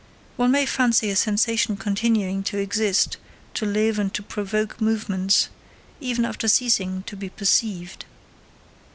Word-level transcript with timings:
One 0.35 0.49
may 0.49 0.65
fancy 0.65 1.11
a 1.11 1.15
sensation 1.15 1.77
continuing 1.77 2.41
to 2.45 2.57
exist, 2.57 3.17
to 3.53 3.67
live 3.67 3.99
and 3.99 4.11
to 4.15 4.23
provoke 4.23 4.81
movements, 4.81 5.49
even 5.99 6.25
after 6.25 6.47
ceasing 6.47 7.03
to 7.05 7.15
be 7.15 7.29
perceived. 7.29 8.05